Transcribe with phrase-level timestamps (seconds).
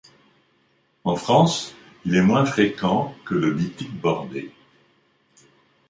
[1.03, 4.49] En France, il est moins fréquent que le dytique bordé.